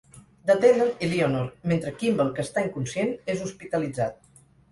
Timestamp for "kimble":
1.99-2.27